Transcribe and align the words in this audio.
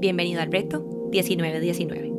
Bienvenido 0.00 0.40
al 0.40 0.50
reto 0.50 0.80
1919. 1.10 2.10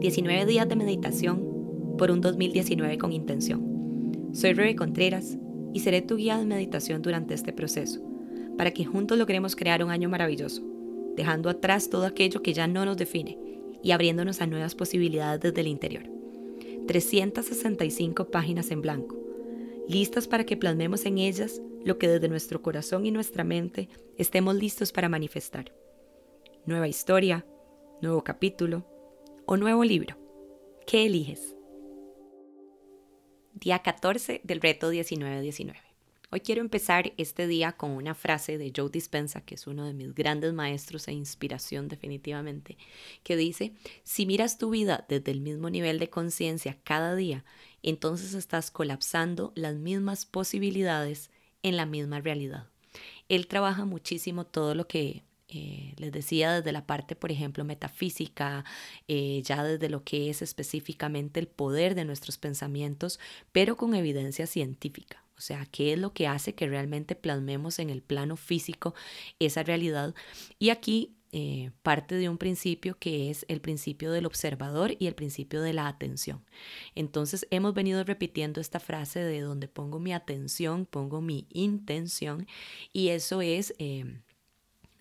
19 0.00 0.46
días 0.46 0.68
de 0.68 0.74
meditación 0.74 1.94
por 1.96 2.10
un 2.10 2.20
2019 2.20 2.98
con 2.98 3.12
intención. 3.12 4.32
Soy 4.32 4.52
Rebe 4.52 4.74
Contreras 4.74 5.38
y 5.72 5.78
seré 5.78 6.02
tu 6.02 6.16
guía 6.16 6.38
de 6.38 6.44
meditación 6.44 7.02
durante 7.02 7.34
este 7.34 7.52
proceso, 7.52 8.00
para 8.58 8.72
que 8.72 8.84
juntos 8.84 9.16
logremos 9.16 9.54
crear 9.54 9.84
un 9.84 9.92
año 9.92 10.08
maravilloso, 10.08 10.64
dejando 11.14 11.50
atrás 11.50 11.88
todo 11.88 12.04
aquello 12.04 12.42
que 12.42 12.52
ya 12.52 12.66
no 12.66 12.84
nos 12.84 12.96
define 12.96 13.38
y 13.80 13.92
abriéndonos 13.92 14.40
a 14.40 14.48
nuevas 14.48 14.74
posibilidades 14.74 15.40
desde 15.40 15.60
el 15.60 15.68
interior. 15.68 16.10
365 16.88 18.24
páginas 18.32 18.72
en 18.72 18.82
blanco, 18.82 19.16
listas 19.88 20.26
para 20.26 20.42
que 20.42 20.56
plasmemos 20.56 21.06
en 21.06 21.18
ellas 21.18 21.62
lo 21.84 21.96
que 21.96 22.08
desde 22.08 22.28
nuestro 22.28 22.60
corazón 22.60 23.06
y 23.06 23.12
nuestra 23.12 23.44
mente 23.44 23.88
estemos 24.18 24.56
listos 24.56 24.90
para 24.90 25.08
manifestar 25.08 25.72
nueva 26.66 26.88
historia, 26.88 27.44
nuevo 28.00 28.24
capítulo 28.24 28.86
o 29.46 29.56
nuevo 29.58 29.84
libro. 29.84 30.16
¿Qué 30.86 31.04
eliges? 31.04 31.54
Día 33.52 33.80
14 33.80 34.40
del 34.44 34.60
reto 34.62 34.88
1919. 34.88 35.78
Hoy 36.30 36.40
quiero 36.40 36.62
empezar 36.62 37.12
este 37.18 37.46
día 37.46 37.72
con 37.72 37.90
una 37.90 38.14
frase 38.14 38.56
de 38.56 38.72
Joe 38.74 38.88
Dispensa, 38.88 39.42
que 39.42 39.56
es 39.56 39.66
uno 39.66 39.84
de 39.84 39.92
mis 39.92 40.14
grandes 40.14 40.54
maestros 40.54 41.06
e 41.06 41.12
inspiración 41.12 41.86
definitivamente, 41.86 42.78
que 43.22 43.36
dice, 43.36 43.74
si 44.02 44.24
miras 44.24 44.56
tu 44.56 44.70
vida 44.70 45.04
desde 45.08 45.32
el 45.32 45.40
mismo 45.40 45.68
nivel 45.68 45.98
de 45.98 46.08
conciencia 46.08 46.78
cada 46.82 47.14
día, 47.14 47.44
entonces 47.82 48.32
estás 48.32 48.70
colapsando 48.70 49.52
las 49.54 49.76
mismas 49.76 50.24
posibilidades 50.24 51.30
en 51.62 51.76
la 51.76 51.84
misma 51.84 52.20
realidad. 52.20 52.68
Él 53.28 53.46
trabaja 53.48 53.84
muchísimo 53.84 54.46
todo 54.46 54.74
lo 54.74 54.88
que 54.88 55.24
eh, 55.54 55.94
les 55.98 56.10
decía 56.10 56.52
desde 56.52 56.72
la 56.72 56.84
parte, 56.84 57.14
por 57.14 57.30
ejemplo, 57.30 57.64
metafísica, 57.64 58.64
eh, 59.06 59.40
ya 59.44 59.62
desde 59.62 59.88
lo 59.88 60.02
que 60.02 60.28
es 60.28 60.42
específicamente 60.42 61.38
el 61.38 61.46
poder 61.46 61.94
de 61.94 62.04
nuestros 62.04 62.38
pensamientos, 62.38 63.20
pero 63.52 63.76
con 63.76 63.94
evidencia 63.94 64.48
científica. 64.48 65.22
O 65.36 65.40
sea, 65.40 65.66
qué 65.66 65.92
es 65.92 65.98
lo 65.98 66.12
que 66.12 66.26
hace 66.26 66.54
que 66.56 66.66
realmente 66.66 67.14
plasmemos 67.14 67.78
en 67.78 67.90
el 67.90 68.02
plano 68.02 68.36
físico 68.36 68.94
esa 69.38 69.62
realidad. 69.62 70.14
Y 70.58 70.70
aquí 70.70 71.14
eh, 71.30 71.70
parte 71.82 72.16
de 72.16 72.28
un 72.28 72.38
principio 72.38 72.96
que 72.98 73.30
es 73.30 73.44
el 73.48 73.60
principio 73.60 74.10
del 74.10 74.26
observador 74.26 74.96
y 74.98 75.06
el 75.06 75.14
principio 75.14 75.62
de 75.62 75.72
la 75.72 75.86
atención. 75.86 76.44
Entonces 76.96 77.46
hemos 77.50 77.74
venido 77.74 78.02
repitiendo 78.02 78.60
esta 78.60 78.80
frase 78.80 79.20
de 79.20 79.40
donde 79.40 79.68
pongo 79.68 80.00
mi 80.00 80.12
atención, 80.12 80.86
pongo 80.86 81.20
mi 81.20 81.46
intención 81.50 82.46
y 82.92 83.08
eso 83.08 83.40
es 83.40 83.74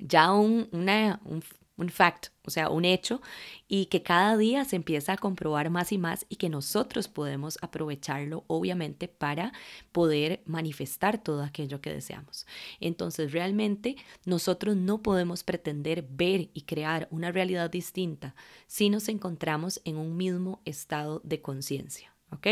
ya 0.04 0.34
un, 0.34 0.70
un, 0.72 1.90
fact, 1.90 2.28
o 2.46 2.52
sea, 2.52 2.70
un 2.70 2.86
hecho, 2.86 3.22
y 3.68 3.86
que 3.86 4.04
cada 4.04 4.38
día 4.38 4.66
se 4.66 4.76
empieza 4.76 5.14
a 5.14 5.18
comprobar 5.18 5.70
más 5.70 5.92
y 5.92 5.98
más 5.98 6.26
y 6.30 6.36
que 6.36 6.50
nosotros 6.50 7.08
podemos 7.08 7.58
aprovecharlo, 7.62 8.44
obviamente, 8.48 9.08
para 9.08 9.54
poder 9.92 10.42
manifestar 10.46 11.24
todo 11.24 11.42
aquello 11.44 11.81
que 11.81 11.94
deseamos. 11.94 12.46
Entonces, 12.80 13.31
realmente 13.31 13.96
nosotros 14.26 14.76
no 14.76 15.02
podemos 15.02 15.44
pretender 15.44 16.06
ver 16.09 16.50
y 16.54 16.62
crear 16.62 17.08
una 17.12 17.31
realidad 17.31 17.70
distinta 17.70 18.36
si 18.68 18.90
nos 18.90 19.08
encontramos 19.08 19.81
en 19.86 19.98
un 19.98 20.18
mismo 20.18 20.62
estado 20.66 21.22
de 21.24 21.42
conciencia. 21.42 22.14
¿ok? 22.31 22.48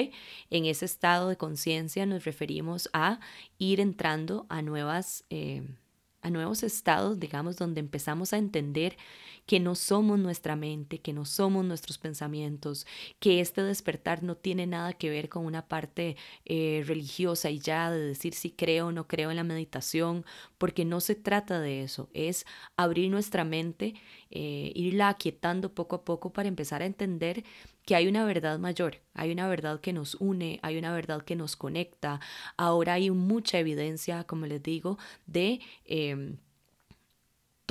En 0.49 0.65
ese 0.65 0.85
estado 0.85 1.29
de 1.29 1.37
conciencia 1.37 2.05
nos 2.05 2.23
referimos 2.23 2.89
a 2.93 3.19
ir 3.57 3.79
entrando 3.79 4.45
a 4.49 4.61
nuevas... 4.61 5.25
Eh, 5.29 5.63
a 6.21 6.29
nuevos 6.29 6.63
estados, 6.63 7.19
digamos, 7.19 7.57
donde 7.57 7.79
empezamos 7.79 8.33
a 8.33 8.37
entender 8.37 8.97
que 9.45 9.59
no 9.59 9.75
somos 9.75 10.19
nuestra 10.19 10.55
mente, 10.55 10.99
que 10.99 11.13
no 11.13 11.25
somos 11.25 11.65
nuestros 11.65 11.97
pensamientos, 11.97 12.85
que 13.19 13.41
este 13.41 13.63
despertar 13.63 14.23
no 14.23 14.35
tiene 14.35 14.67
nada 14.67 14.93
que 14.93 15.09
ver 15.09 15.29
con 15.29 15.45
una 15.45 15.67
parte 15.67 16.15
eh, 16.45 16.83
religiosa 16.85 17.49
y 17.49 17.59
ya 17.59 17.89
de 17.89 17.99
decir 17.99 18.33
si 18.33 18.51
creo 18.51 18.87
o 18.87 18.91
no 18.91 19.07
creo 19.07 19.31
en 19.31 19.37
la 19.37 19.43
meditación, 19.43 20.25
porque 20.57 20.85
no 20.85 20.99
se 21.01 21.15
trata 21.15 21.59
de 21.59 21.83
eso, 21.83 22.09
es 22.13 22.45
abrir 22.77 23.09
nuestra 23.09 23.43
mente, 23.43 23.95
eh, 24.31 24.71
irla 24.75 25.09
aquietando 25.09 25.73
poco 25.73 25.97
a 25.97 26.05
poco 26.05 26.33
para 26.33 26.47
empezar 26.47 26.81
a 26.81 26.85
entender 26.85 27.43
que 27.85 27.95
hay 27.95 28.07
una 28.07 28.25
verdad 28.25 28.59
mayor, 28.59 29.01
hay 29.13 29.31
una 29.31 29.47
verdad 29.47 29.79
que 29.81 29.93
nos 29.93 30.15
une, 30.15 30.59
hay 30.63 30.77
una 30.77 30.93
verdad 30.93 31.23
que 31.23 31.35
nos 31.35 31.55
conecta. 31.55 32.19
Ahora 32.57 32.93
hay 32.93 33.09
mucha 33.11 33.59
evidencia, 33.59 34.23
como 34.25 34.45
les 34.45 34.61
digo, 34.63 34.97
de... 35.27 35.59
Em, 35.85 36.37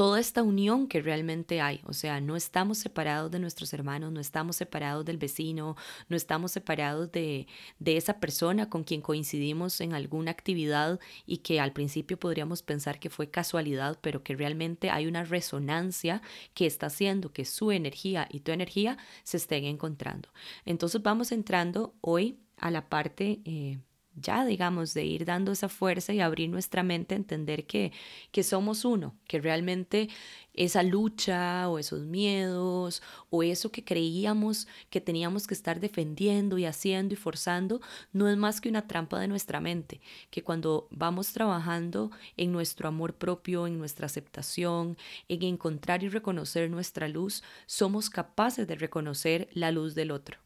toda 0.01 0.19
esta 0.19 0.43
unión 0.43 0.87
que 0.87 1.03
realmente 1.03 1.61
hay. 1.61 1.83
O 1.85 1.93
sea, 1.93 2.23
no 2.23 2.35
estamos 2.35 2.79
separados 2.79 3.31
de 3.31 3.39
nuestros 3.39 3.75
hermanos, 3.75 4.11
no 4.11 4.19
estamos 4.19 4.57
separados 4.57 5.05
del 5.05 5.19
vecino, 5.19 5.77
no 6.09 6.17
estamos 6.17 6.53
separados 6.53 7.13
de, 7.13 7.47
de, 7.79 7.99
esa 7.99 8.19
persona 8.19 8.71
con 8.71 8.83
quien 8.83 9.03
coincidimos 9.03 9.79
en 9.83 9.93
alguna 9.93 10.31
actividad 10.31 10.99
y 11.27 11.39
que 11.43 11.61
al 11.61 11.75
principio 11.75 12.19
podríamos 12.19 12.63
pensar 12.63 12.99
que 12.99 13.11
fue 13.11 13.31
casualidad, 13.31 13.99
pero 14.01 14.23
que 14.23 14.35
realmente 14.35 14.89
hay 14.89 15.07
una 15.07 15.23
resonancia 15.23 16.23
que 16.55 16.65
está 16.65 16.87
haciendo 16.87 17.35
que 17.35 17.45
su 17.45 17.71
energía 17.71 18.27
y 18.31 18.41
tu 18.41 18.53
energía 18.53 18.97
se 19.23 19.37
estén 19.37 19.65
encontrando. 19.65 20.31
Entonces 20.65 21.03
vamos 21.03 21.31
entrando 21.31 21.95
hoy 22.01 22.39
a 22.57 22.71
la 22.71 22.89
parte... 22.89 23.43
Eh, 23.45 23.81
ya, 24.17 24.45
digamos, 24.45 24.95
de 24.95 25.05
ir 25.05 25.25
dando 25.25 25.53
esa 25.53 25.69
fuerza 25.69 26.13
y 26.13 26.21
abrir 26.21 26.51
nuestra 26.51 26.83
mente 26.83 27.15
a 27.15 27.19
entender 27.19 27.67
que, 27.67 27.93
que 28.33 28.43
somos 28.43 28.85
uno, 28.85 29.15
que 29.27 29.41
realmente 29.41 30.09
esa 30.53 30.83
lucha 30.83 31.69
o 31.69 31.79
esos 31.79 32.03
miedos 32.03 33.03
o 33.31 33.43
eso 33.43 33.71
que 33.71 33.85
creíamos 33.85 34.67
que 34.91 35.01
teníamos 35.01 35.47
que 35.47 35.55
estar 35.55 35.81
defendiendo 35.81 36.59
y 36.59 36.65
haciendo 36.67 37.15
y 37.15 37.17
forzando, 37.17 37.81
no 38.13 38.29
es 38.29 38.37
más 38.37 38.61
que 38.61 38.69
una 38.69 38.87
trampa 38.87 39.21
de 39.21 39.29
nuestra 39.29 39.61
mente, 39.61 40.01
que 40.31 40.43
cuando 40.43 40.89
vamos 40.91 41.33
trabajando 41.33 42.11
en 42.37 42.53
nuestro 42.53 42.89
amor 42.89 43.15
propio, 43.15 43.67
en 43.67 43.79
nuestra 43.79 44.07
aceptación, 44.07 44.97
en 45.29 45.43
encontrar 45.45 46.03
y 46.03 46.09
reconocer 46.09 46.69
nuestra 46.71 47.09
luz, 47.09 47.43
somos 47.67 48.11
capaces 48.11 48.67
de 48.67 48.75
reconocer 48.75 49.49
la 49.53 49.71
luz 49.71 49.95
del 49.95 50.11
otro, 50.11 50.39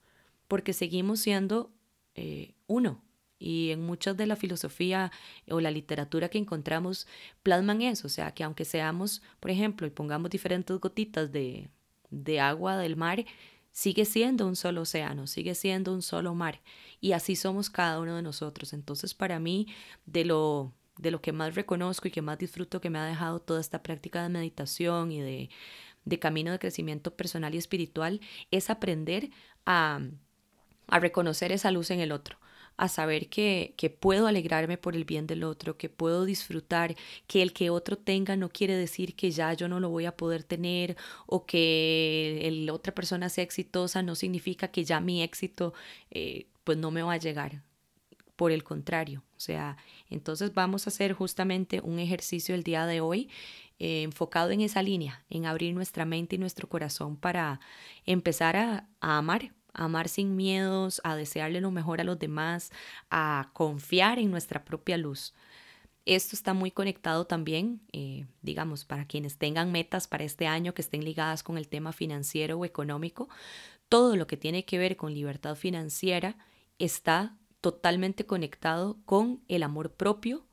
porque 0.48 0.72
seguimos 0.72 1.20
siendo 1.20 1.72
eh, 2.14 2.54
uno, 2.66 3.02
y 3.38 3.70
en 3.70 3.84
muchas 3.84 4.16
de 4.16 4.26
la 4.26 4.36
filosofía 4.36 5.12
o 5.50 5.60
la 5.60 5.70
literatura 5.70 6.28
que 6.28 6.38
encontramos 6.38 7.06
plasman 7.42 7.82
eso, 7.82 8.06
o 8.06 8.10
sea, 8.10 8.32
que 8.32 8.44
aunque 8.44 8.64
seamos, 8.64 9.22
por 9.40 9.50
ejemplo, 9.50 9.86
y 9.86 9.90
pongamos 9.90 10.30
diferentes 10.30 10.78
gotitas 10.78 11.32
de, 11.32 11.68
de 12.10 12.40
agua 12.40 12.76
del 12.76 12.96
mar, 12.96 13.24
sigue 13.72 14.04
siendo 14.04 14.46
un 14.46 14.56
solo 14.56 14.82
océano, 14.82 15.26
sigue 15.26 15.54
siendo 15.54 15.92
un 15.92 16.02
solo 16.02 16.34
mar. 16.34 16.60
Y 17.00 17.12
así 17.12 17.36
somos 17.36 17.70
cada 17.70 18.00
uno 18.00 18.16
de 18.16 18.22
nosotros. 18.22 18.72
Entonces, 18.72 19.14
para 19.14 19.40
mí, 19.40 19.66
de 20.06 20.24
lo, 20.24 20.72
de 20.96 21.10
lo 21.10 21.20
que 21.20 21.32
más 21.32 21.54
reconozco 21.54 22.08
y 22.08 22.12
que 22.12 22.22
más 22.22 22.38
disfruto 22.38 22.80
que 22.80 22.88
me 22.88 22.98
ha 22.98 23.04
dejado 23.04 23.40
toda 23.40 23.60
esta 23.60 23.82
práctica 23.82 24.22
de 24.22 24.28
meditación 24.28 25.10
y 25.10 25.20
de, 25.20 25.50
de 26.04 26.18
camino 26.20 26.52
de 26.52 26.60
crecimiento 26.60 27.16
personal 27.16 27.54
y 27.54 27.58
espiritual, 27.58 28.20
es 28.52 28.70
aprender 28.70 29.30
a, 29.66 30.00
a 30.86 31.00
reconocer 31.00 31.50
esa 31.50 31.72
luz 31.72 31.90
en 31.90 32.00
el 32.00 32.12
otro 32.12 32.38
a 32.76 32.88
saber 32.88 33.28
que, 33.28 33.74
que 33.76 33.90
puedo 33.90 34.26
alegrarme 34.26 34.78
por 34.78 34.96
el 34.96 35.04
bien 35.04 35.26
del 35.26 35.44
otro, 35.44 35.76
que 35.76 35.88
puedo 35.88 36.24
disfrutar, 36.24 36.96
que 37.26 37.42
el 37.42 37.52
que 37.52 37.70
otro 37.70 37.96
tenga 37.96 38.36
no 38.36 38.48
quiere 38.48 38.76
decir 38.76 39.14
que 39.14 39.30
ya 39.30 39.52
yo 39.54 39.68
no 39.68 39.80
lo 39.80 39.90
voy 39.90 40.06
a 40.06 40.16
poder 40.16 40.42
tener 40.42 40.96
o 41.26 41.46
que 41.46 42.48
la 42.64 42.72
otra 42.72 42.94
persona 42.94 43.28
sea 43.28 43.44
exitosa 43.44 44.02
no 44.02 44.14
significa 44.14 44.68
que 44.68 44.84
ya 44.84 45.00
mi 45.00 45.22
éxito 45.22 45.74
eh, 46.10 46.46
pues 46.64 46.78
no 46.78 46.90
me 46.90 47.02
va 47.02 47.14
a 47.14 47.18
llegar. 47.18 47.62
Por 48.36 48.50
el 48.50 48.64
contrario, 48.64 49.22
o 49.36 49.40
sea, 49.40 49.76
entonces 50.10 50.52
vamos 50.54 50.86
a 50.86 50.90
hacer 50.90 51.12
justamente 51.12 51.80
un 51.80 52.00
ejercicio 52.00 52.56
el 52.56 52.64
día 52.64 52.84
de 52.84 53.00
hoy 53.00 53.30
eh, 53.78 54.02
enfocado 54.02 54.50
en 54.50 54.60
esa 54.60 54.82
línea, 54.82 55.24
en 55.30 55.46
abrir 55.46 55.72
nuestra 55.72 56.04
mente 56.04 56.34
y 56.34 56.38
nuestro 56.38 56.68
corazón 56.68 57.16
para 57.16 57.60
empezar 58.06 58.56
a, 58.56 58.88
a 59.00 59.18
amar, 59.18 59.52
amar 59.74 60.08
sin 60.08 60.36
miedos, 60.36 61.00
a 61.04 61.16
desearle 61.16 61.60
lo 61.60 61.70
mejor 61.70 62.00
a 62.00 62.04
los 62.04 62.18
demás, 62.18 62.70
a 63.10 63.50
confiar 63.52 64.18
en 64.18 64.30
nuestra 64.30 64.64
propia 64.64 64.96
luz. 64.96 65.34
Esto 66.06 66.36
está 66.36 66.52
muy 66.52 66.70
conectado 66.70 67.26
también, 67.26 67.80
eh, 67.92 68.26
digamos, 68.42 68.84
para 68.84 69.06
quienes 69.06 69.38
tengan 69.38 69.72
metas 69.72 70.06
para 70.06 70.24
este 70.24 70.46
año 70.46 70.74
que 70.74 70.82
estén 70.82 71.04
ligadas 71.04 71.42
con 71.42 71.56
el 71.56 71.68
tema 71.68 71.92
financiero 71.92 72.58
o 72.58 72.64
económico. 72.64 73.28
Todo 73.88 74.16
lo 74.16 74.26
que 74.26 74.36
tiene 74.36 74.64
que 74.64 74.78
ver 74.78 74.96
con 74.96 75.14
libertad 75.14 75.54
financiera 75.54 76.36
está 76.78 77.36
totalmente 77.62 78.26
conectado 78.26 78.98
con 79.06 79.40
el 79.48 79.62
amor 79.62 79.92
propio 79.92 80.44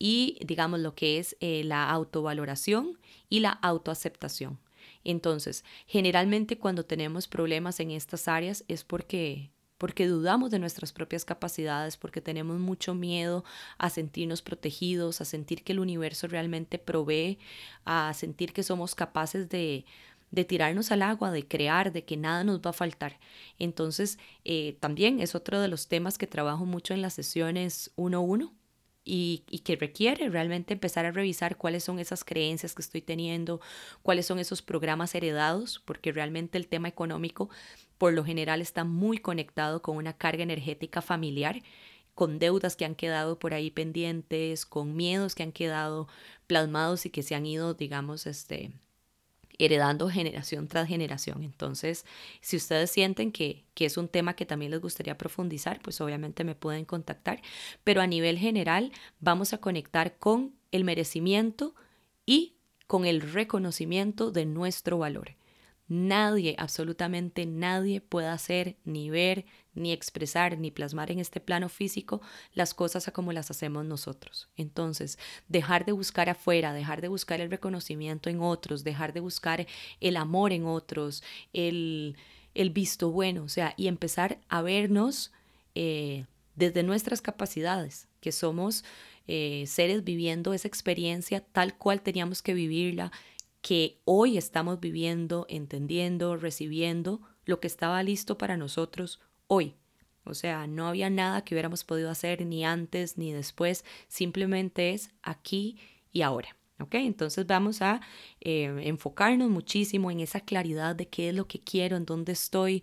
y, 0.00 0.38
digamos, 0.44 0.80
lo 0.80 0.96
que 0.96 1.18
es 1.18 1.36
eh, 1.38 1.62
la 1.62 1.88
autovaloración 1.88 2.98
y 3.28 3.38
la 3.38 3.50
autoaceptación. 3.50 4.58
Entonces, 5.04 5.64
generalmente 5.86 6.58
cuando 6.58 6.84
tenemos 6.84 7.28
problemas 7.28 7.80
en 7.80 7.90
estas 7.90 8.28
áreas 8.28 8.64
es 8.68 8.84
porque 8.84 9.50
porque 9.82 10.06
dudamos 10.06 10.52
de 10.52 10.60
nuestras 10.60 10.92
propias 10.92 11.24
capacidades, 11.24 11.96
porque 11.96 12.20
tenemos 12.20 12.60
mucho 12.60 12.94
miedo 12.94 13.44
a 13.78 13.90
sentirnos 13.90 14.40
protegidos, 14.40 15.20
a 15.20 15.24
sentir 15.24 15.64
que 15.64 15.72
el 15.72 15.80
universo 15.80 16.28
realmente 16.28 16.78
provee, 16.78 17.40
a 17.84 18.14
sentir 18.14 18.52
que 18.52 18.62
somos 18.62 18.94
capaces 18.94 19.48
de, 19.48 19.84
de 20.30 20.44
tirarnos 20.44 20.92
al 20.92 21.02
agua, 21.02 21.32
de 21.32 21.48
crear, 21.48 21.90
de 21.92 22.04
que 22.04 22.16
nada 22.16 22.44
nos 22.44 22.60
va 22.60 22.70
a 22.70 22.74
faltar. 22.74 23.18
Entonces, 23.58 24.20
eh, 24.44 24.76
también 24.78 25.18
es 25.18 25.34
otro 25.34 25.60
de 25.60 25.66
los 25.66 25.88
temas 25.88 26.16
que 26.16 26.28
trabajo 26.28 26.64
mucho 26.64 26.94
en 26.94 27.02
las 27.02 27.14
sesiones 27.14 27.90
1-1 27.96 28.52
y, 29.04 29.44
que 29.64 29.76
requiere 29.76 30.28
realmente 30.28 30.74
empezar 30.74 31.06
a 31.06 31.12
revisar 31.12 31.56
cuáles 31.56 31.84
son 31.84 31.98
esas 31.98 32.24
creencias 32.24 32.74
que 32.74 32.82
estoy 32.82 33.02
teniendo, 33.02 33.60
cuáles 34.02 34.26
son 34.26 34.38
esos 34.38 34.62
programas 34.62 35.14
heredados, 35.14 35.80
porque 35.84 36.12
realmente 36.12 36.58
el 36.58 36.68
tema 36.68 36.88
económico 36.88 37.50
por 37.98 38.12
lo 38.12 38.24
general 38.24 38.60
está 38.60 38.84
muy 38.84 39.18
conectado 39.18 39.82
con 39.82 39.96
una 39.96 40.12
carga 40.12 40.42
energética 40.42 41.02
familiar 41.02 41.62
con 42.14 42.38
deudas 42.38 42.76
que 42.76 42.84
han 42.84 42.94
quedado 42.94 43.38
por 43.38 43.54
ahí 43.54 43.70
pendientes, 43.70 44.66
con 44.66 44.94
miedos 44.96 45.34
que 45.34 45.42
han 45.42 45.52
quedado 45.52 46.08
plasmados 46.46 47.06
y 47.06 47.10
que 47.10 47.22
se 47.22 47.34
han 47.34 47.46
ido, 47.46 47.74
digamos, 47.74 48.26
este, 48.26 48.72
heredando 49.58 50.08
generación 50.08 50.68
tras 50.68 50.88
generación. 50.88 51.42
Entonces, 51.42 52.04
si 52.40 52.56
ustedes 52.56 52.90
sienten 52.90 53.32
que, 53.32 53.64
que, 53.74 53.86
es 53.86 53.96
un 53.96 54.08
tema 54.08 54.34
que 54.34 54.46
también 54.46 54.70
les 54.70 54.80
gustaría 54.80 55.18
profundizar, 55.18 55.80
pues 55.80 56.00
obviamente 56.00 56.44
me 56.44 56.54
pueden 56.54 56.84
contactar. 56.84 57.42
Pero 57.84 58.00
a 58.00 58.06
nivel 58.06 58.38
general, 58.38 58.92
vamos 59.20 59.52
a 59.52 59.58
conectar 59.58 60.16
con 60.18 60.54
el 60.70 60.84
merecimiento 60.84 61.74
y 62.26 62.54
con 62.86 63.06
el 63.06 63.20
reconocimiento 63.20 64.30
de 64.30 64.46
nuestro 64.46 64.98
valor. 64.98 65.34
Nadie, 65.94 66.54
absolutamente 66.56 67.44
nadie 67.44 68.00
puede 68.00 68.28
hacer, 68.28 68.76
ni 68.86 69.10
ver, 69.10 69.44
ni 69.74 69.92
expresar, 69.92 70.56
ni 70.56 70.70
plasmar 70.70 71.10
en 71.10 71.18
este 71.18 71.38
plano 71.38 71.68
físico 71.68 72.22
las 72.54 72.72
cosas 72.72 73.10
como 73.12 73.30
las 73.30 73.50
hacemos 73.50 73.84
nosotros. 73.84 74.48
Entonces, 74.56 75.18
dejar 75.48 75.84
de 75.84 75.92
buscar 75.92 76.30
afuera, 76.30 76.72
dejar 76.72 77.02
de 77.02 77.08
buscar 77.08 77.42
el 77.42 77.50
reconocimiento 77.50 78.30
en 78.30 78.40
otros, 78.40 78.84
dejar 78.84 79.12
de 79.12 79.20
buscar 79.20 79.66
el 80.00 80.16
amor 80.16 80.52
en 80.52 80.64
otros, 80.64 81.22
el, 81.52 82.16
el 82.54 82.70
visto 82.70 83.10
bueno, 83.10 83.42
o 83.42 83.50
sea, 83.50 83.74
y 83.76 83.88
empezar 83.88 84.38
a 84.48 84.62
vernos 84.62 85.30
eh, 85.74 86.24
desde 86.54 86.84
nuestras 86.84 87.20
capacidades, 87.20 88.08
que 88.22 88.32
somos 88.32 88.82
eh, 89.28 89.64
seres 89.66 90.04
viviendo 90.04 90.54
esa 90.54 90.68
experiencia 90.68 91.44
tal 91.52 91.76
cual 91.76 92.00
teníamos 92.00 92.40
que 92.40 92.54
vivirla 92.54 93.12
que 93.62 94.00
hoy 94.04 94.36
estamos 94.36 94.80
viviendo, 94.80 95.46
entendiendo, 95.48 96.36
recibiendo 96.36 97.22
lo 97.44 97.60
que 97.60 97.68
estaba 97.68 98.02
listo 98.02 98.36
para 98.36 98.56
nosotros 98.56 99.20
hoy. 99.46 99.76
O 100.24 100.34
sea, 100.34 100.66
no 100.66 100.86
había 100.86 101.10
nada 101.10 101.44
que 101.44 101.54
hubiéramos 101.54 101.84
podido 101.84 102.10
hacer 102.10 102.44
ni 102.44 102.64
antes 102.64 103.18
ni 103.18 103.32
después, 103.32 103.84
simplemente 104.08 104.90
es 104.90 105.10
aquí 105.22 105.78
y 106.12 106.22
ahora. 106.22 106.56
¿Ok? 106.78 106.94
Entonces 106.94 107.46
vamos 107.46 107.80
a 107.80 108.00
eh, 108.40 108.74
enfocarnos 108.84 109.48
muchísimo 109.50 110.10
en 110.10 110.18
esa 110.18 110.40
claridad 110.40 110.96
de 110.96 111.06
qué 111.06 111.28
es 111.28 111.34
lo 111.34 111.46
que 111.46 111.60
quiero, 111.60 111.96
en 111.96 112.04
dónde 112.04 112.32
estoy, 112.32 112.82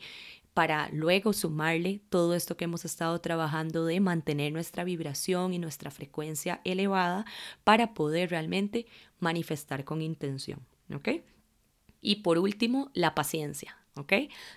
para 0.54 0.90
luego 0.92 1.34
sumarle 1.34 2.02
todo 2.10 2.36
esto 2.36 2.58
que 2.58 2.66
hemos 2.66 2.86
estado 2.86 3.20
trabajando 3.22 3.86
de 3.86 4.00
mantener 4.00 4.52
nuestra 4.52 4.84
vibración 4.84 5.54
y 5.54 5.60
nuestra 5.60 5.92
frecuencia 5.92 6.62
elevada 6.64 7.26
para 7.64 7.94
poder 7.94 8.30
realmente 8.30 8.86
manifestar 9.20 9.84
con 9.86 10.02
intención. 10.02 10.66
¿Ok? 10.94 11.10
Y 12.02 12.18
por 12.18 12.38
último, 12.38 12.92
la 12.94 13.16
paciencia. 13.16 13.78
¿Ok? 13.96 14.14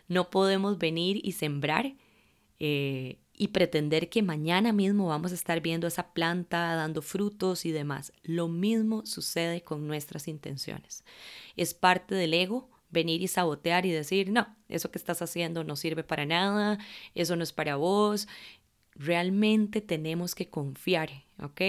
No 0.08 0.30
podemos 0.30 0.78
venir 0.78 1.20
y 1.22 1.32
sembrar 1.32 1.94
eh, 2.58 3.18
y 3.34 3.48
pretender 3.48 4.08
que 4.08 4.22
mañana 4.22 4.72
mismo 4.72 5.08
vamos 5.08 5.32
a 5.32 5.34
estar 5.34 5.60
viendo 5.60 5.86
esa 5.86 6.12
planta 6.12 6.74
dando 6.76 7.02
frutos 7.02 7.64
y 7.64 7.72
demás. 7.72 8.12
Lo 8.22 8.46
mismo 8.48 9.04
sucede 9.04 9.62
con 9.62 9.86
nuestras 9.86 10.28
intenciones. 10.28 11.04
Es 11.56 11.74
parte 11.74 12.14
del 12.14 12.34
ego 12.34 12.70
venir 12.92 13.22
y 13.22 13.28
sabotear 13.28 13.84
y 13.86 13.90
decir, 13.90 14.30
no, 14.30 14.54
eso 14.68 14.90
que 14.92 14.98
estás 14.98 15.22
haciendo 15.22 15.64
no 15.64 15.74
sirve 15.74 16.04
para 16.04 16.24
nada, 16.24 16.78
eso 17.14 17.34
no 17.34 17.42
es 17.42 17.52
para 17.52 17.76
vos. 17.76 18.28
Realmente 18.94 19.80
tenemos 19.80 20.34
que 20.34 20.48
confiar, 20.50 21.10
¿ok? 21.42 21.60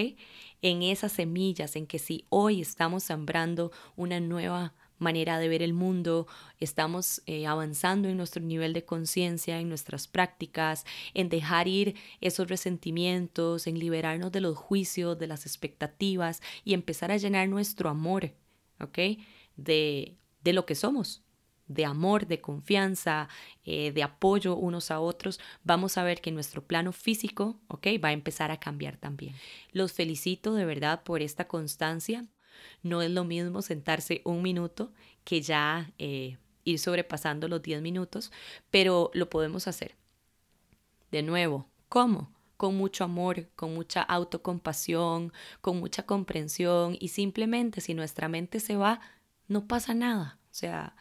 En 0.61 0.83
esas 0.83 1.13
semillas, 1.13 1.75
en 1.75 1.87
que 1.87 1.97
si 1.97 2.25
hoy 2.29 2.61
estamos 2.61 3.03
sembrando 3.03 3.71
una 3.95 4.19
nueva 4.19 4.73
manera 4.99 5.39
de 5.39 5.47
ver 5.47 5.61
el 5.61 5.73
mundo, 5.73 6.27
estamos 6.59 7.21
eh, 7.25 7.47
avanzando 7.47 8.09
en 8.09 8.17
nuestro 8.17 8.41
nivel 8.41 8.73
de 8.73 8.85
conciencia, 8.85 9.59
en 9.59 9.69
nuestras 9.69 10.07
prácticas, 10.07 10.85
en 11.13 11.29
dejar 11.29 11.67
ir 11.67 11.95
esos 12.21 12.47
resentimientos, 12.47 13.67
en 13.67 13.79
liberarnos 13.79 14.31
de 14.31 14.41
los 14.41 14.57
juicios, 14.57 15.17
de 15.17 15.27
las 15.27 15.45
expectativas 15.45 16.41
y 16.63 16.73
empezar 16.73 17.11
a 17.11 17.17
llenar 17.17 17.47
nuestro 17.47 17.89
amor, 17.89 18.33
¿ok? 18.79 18.99
De 19.55 20.17
de 20.43 20.53
lo 20.53 20.65
que 20.65 20.75
somos, 20.75 21.23
de 21.67 21.85
amor, 21.85 22.27
de 22.27 22.41
confianza, 22.41 23.29
eh, 23.63 23.91
de 23.91 24.03
apoyo 24.03 24.55
unos 24.55 24.91
a 24.91 24.99
otros, 24.99 25.39
vamos 25.63 25.97
a 25.97 26.03
ver 26.03 26.21
que 26.21 26.31
nuestro 26.31 26.63
plano 26.63 26.91
físico, 26.91 27.59
¿ok? 27.67 27.87
Va 28.03 28.09
a 28.09 28.13
empezar 28.13 28.51
a 28.51 28.59
cambiar 28.59 28.97
también. 28.97 29.35
Los 29.71 29.93
felicito 29.93 30.53
de 30.53 30.65
verdad 30.65 31.03
por 31.03 31.21
esta 31.21 31.47
constancia. 31.47 32.25
No 32.81 33.01
es 33.01 33.11
lo 33.11 33.23
mismo 33.23 33.61
sentarse 33.61 34.21
un 34.25 34.41
minuto 34.41 34.93
que 35.23 35.41
ya 35.41 35.91
eh, 35.97 36.37
ir 36.63 36.79
sobrepasando 36.79 37.47
los 37.47 37.61
10 37.61 37.81
minutos, 37.81 38.31
pero 38.69 39.09
lo 39.13 39.29
podemos 39.29 39.67
hacer. 39.67 39.95
De 41.11 41.23
nuevo, 41.23 41.67
¿cómo? 41.89 42.31
con 42.63 42.77
mucho 42.77 43.03
amor, 43.03 43.49
con 43.57 43.73
mucha 43.73 44.01
autocompasión, 44.01 45.33
con 45.59 45.81
mucha 45.81 46.03
comprensión 46.03 46.95
y 46.97 47.09
simplemente 47.09 47.81
si 47.81 47.93
nuestra 47.93 48.29
mente 48.29 48.61
se 48.61 48.77
va, 48.77 49.01
no 49.47 49.67
pasa 49.67 49.93
nada. 49.93 50.39
O 50.51 50.53
sea, 50.53 50.95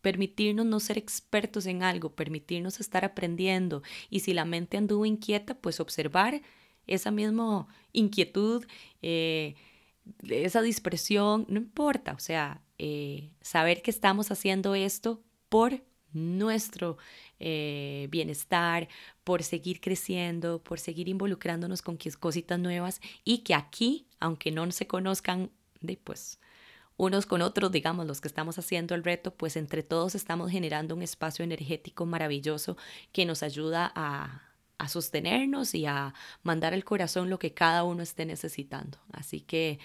permitirnos 0.00 0.66
no 0.66 0.80
ser 0.80 0.98
expertos 0.98 1.66
en 1.66 1.82
algo, 1.82 2.14
permitirnos 2.14 2.80
estar 2.80 3.04
aprendiendo. 3.04 3.82
Y 4.10 4.20
si 4.20 4.32
la 4.32 4.44
mente 4.44 4.76
anduvo 4.76 5.06
inquieta, 5.06 5.54
pues 5.54 5.80
observar 5.80 6.42
esa 6.86 7.10
misma 7.10 7.66
inquietud, 7.92 8.64
eh, 9.02 9.54
esa 10.28 10.62
dispersión, 10.62 11.46
no 11.48 11.58
importa. 11.58 12.12
O 12.12 12.18
sea, 12.18 12.62
eh, 12.78 13.30
saber 13.40 13.82
que 13.82 13.90
estamos 13.90 14.30
haciendo 14.30 14.74
esto 14.74 15.22
por 15.48 15.82
nuestro 16.12 16.96
eh, 17.38 18.08
bienestar, 18.10 18.88
por 19.24 19.42
seguir 19.42 19.80
creciendo, 19.80 20.62
por 20.62 20.80
seguir 20.80 21.08
involucrándonos 21.08 21.82
con 21.82 21.98
cositas 22.18 22.58
nuevas 22.58 23.00
y 23.24 23.38
que 23.38 23.54
aquí, 23.54 24.06
aunque 24.20 24.50
no 24.50 24.70
se 24.72 24.86
conozcan, 24.86 25.50
de, 25.80 25.96
pues 25.96 26.40
unos 26.98 27.26
con 27.26 27.42
otros, 27.42 27.72
digamos, 27.72 28.06
los 28.06 28.20
que 28.20 28.28
estamos 28.28 28.58
haciendo 28.58 28.94
el 28.94 29.04
reto, 29.04 29.32
pues 29.32 29.56
entre 29.56 29.82
todos 29.82 30.14
estamos 30.16 30.50
generando 30.50 30.94
un 30.94 31.02
espacio 31.02 31.44
energético 31.44 32.04
maravilloso 32.04 32.76
que 33.12 33.24
nos 33.24 33.42
ayuda 33.42 33.90
a, 33.94 34.42
sostenernos 34.88 35.74
y 35.74 35.86
a 35.86 36.14
mandar 36.42 36.72
al 36.72 36.84
corazón 36.84 37.30
lo 37.30 37.38
que 37.38 37.52
cada 37.52 37.84
uno 37.84 38.02
esté 38.02 38.26
necesitando. 38.26 38.98
Así 39.12 39.40
que 39.40 39.80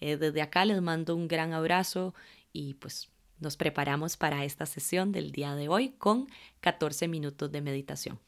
eh, 0.00 0.16
desde 0.16 0.42
acá 0.42 0.64
les 0.64 0.80
mando 0.82 1.14
un 1.14 1.28
gran 1.28 1.52
abrazo 1.52 2.14
y 2.52 2.74
pues 2.74 3.08
nos 3.38 3.56
preparamos 3.56 4.16
para 4.16 4.44
esta 4.44 4.66
sesión 4.66 5.12
del 5.12 5.32
día 5.32 5.54
de 5.54 5.68
hoy 5.68 5.90
con 5.90 6.28
14 6.60 7.08
minutos 7.08 7.50
de 7.52 7.60
meditación. 7.60 8.18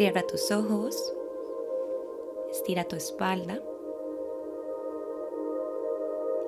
Cierra 0.00 0.22
tus 0.22 0.50
ojos, 0.50 1.14
estira 2.50 2.84
tu 2.84 2.96
espalda 2.96 3.60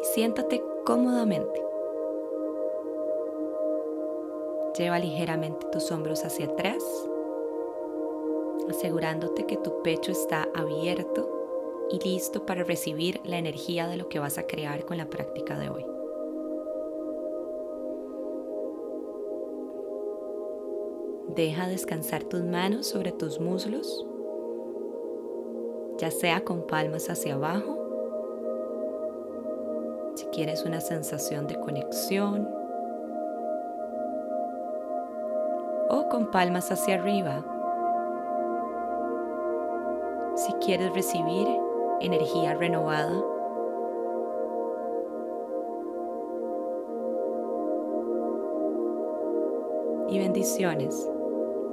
y 0.01 0.05
siéntate 0.07 0.65
cómodamente. 0.87 1.63
Lleva 4.79 4.99
ligeramente 4.99 5.67
tus 5.71 5.93
hombros 5.93 6.25
hacia 6.25 6.47
atrás, 6.47 6.83
asegurándote 8.71 9.45
que 9.45 9.59
tu 9.59 9.83
pecho 9.83 10.13
está 10.13 10.49
abierto 10.55 11.29
y 11.91 11.99
listo 12.09 12.47
para 12.47 12.65
recibir 12.65 13.21
la 13.23 13.37
energía 13.37 13.87
de 13.87 13.99
lo 13.99 14.09
que 14.09 14.19
vas 14.19 14.39
a 14.39 14.47
crear 14.47 14.87
con 14.87 14.97
la 14.97 15.11
práctica 15.11 15.59
de 15.59 15.69
hoy. 15.69 15.92
Deja 21.35 21.67
descansar 21.69 22.25
tus 22.25 22.43
manos 22.43 22.87
sobre 22.87 23.13
tus 23.13 23.41
muslos, 23.41 24.07
ya 25.99 26.11
sea 26.11 26.45
con 26.45 26.67
palmas 26.67 27.09
hacia 27.09 27.35
abajo, 27.35 27.79
si 30.15 30.27
quieres 30.27 30.65
una 30.65 30.81
sensación 30.81 31.47
de 31.47 31.59
conexión, 31.59 32.49
con 36.13 36.31
palmas 36.31 36.71
hacia 36.71 36.97
arriba. 36.97 37.43
Si 40.37 40.53
quieres 40.55 40.93
recibir 40.93 41.49
energía 42.01 42.53
renovada, 42.53 43.25
y 50.11 50.19
bendiciones 50.19 51.09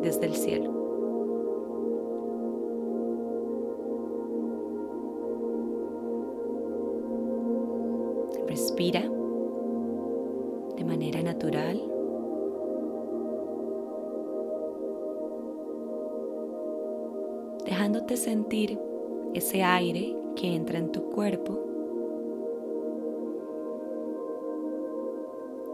desde 0.02 0.26
el 0.26 0.36
cielo. 0.36 0.80
Respira 8.48 9.02
de 10.78 10.84
manera 10.84 11.22
natural. 11.22 11.82
Dejándote 17.66 18.18
sentir 18.18 18.80
ese 19.34 19.64
aire 19.64 20.16
que 20.36 20.56
entra 20.56 20.80
en 20.80 20.92
tu 20.92 21.10
cuerpo 21.12 21.60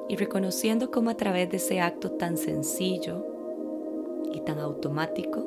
y 0.08 0.16
reconociendo 0.16 0.92
cómo 0.92 1.10
a 1.10 1.16
través 1.16 1.50
de 1.50 1.58
ese 1.58 1.80
acto 1.80 2.12
tan 2.12 2.38
sencillo 2.38 3.35
y 4.36 4.42
tan 4.42 4.60
automático, 4.60 5.44